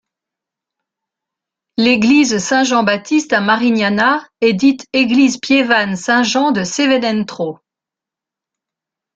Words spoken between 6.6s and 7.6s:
Sevenentro.